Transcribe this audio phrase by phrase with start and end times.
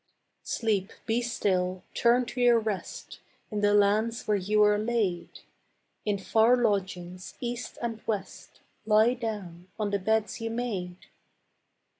[0.47, 3.19] Sleep, be still, turn to your rest
[3.51, 5.41] In the lands where you are laid;
[6.05, 11.05] In far lodgings east and west Lie down on the beds you made.